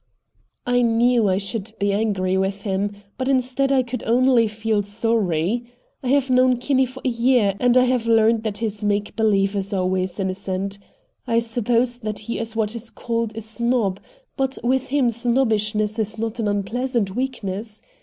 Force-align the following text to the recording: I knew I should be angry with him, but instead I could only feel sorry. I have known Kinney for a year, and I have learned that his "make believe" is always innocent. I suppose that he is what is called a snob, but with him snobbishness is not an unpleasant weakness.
I 0.65 0.81
knew 0.81 1.29
I 1.29 1.37
should 1.37 1.75
be 1.77 1.93
angry 1.93 2.35
with 2.35 2.63
him, 2.63 2.89
but 3.19 3.29
instead 3.29 3.71
I 3.71 3.83
could 3.83 4.01
only 4.07 4.47
feel 4.47 4.81
sorry. 4.81 5.71
I 6.01 6.07
have 6.07 6.27
known 6.31 6.57
Kinney 6.57 6.87
for 6.87 7.01
a 7.05 7.09
year, 7.09 7.53
and 7.59 7.77
I 7.77 7.83
have 7.83 8.07
learned 8.07 8.41
that 8.41 8.57
his 8.57 8.83
"make 8.83 9.15
believe" 9.15 9.55
is 9.55 9.73
always 9.73 10.19
innocent. 10.19 10.79
I 11.27 11.37
suppose 11.37 11.99
that 11.99 12.17
he 12.25 12.39
is 12.39 12.55
what 12.55 12.73
is 12.73 12.89
called 12.89 13.37
a 13.37 13.41
snob, 13.41 13.99
but 14.35 14.57
with 14.63 14.87
him 14.87 15.11
snobbishness 15.11 15.99
is 15.99 16.17
not 16.17 16.39
an 16.39 16.47
unpleasant 16.47 17.15
weakness. 17.15 17.83